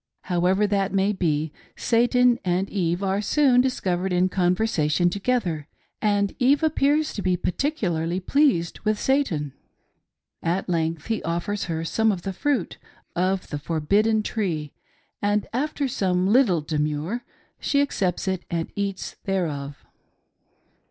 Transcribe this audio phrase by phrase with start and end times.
[0.23, 5.67] However that may be, Satan and Eve are soon discovered in conversation together,
[6.01, 9.53] and Eve appears to be particularly pleased with Satan.
[10.41, 12.79] At length he offers her some of the fruit
[13.15, 14.73] of the forbidden tree,
[15.21, 17.21] and after some little denuir
[17.59, 19.85] she accepts it and eats thereof.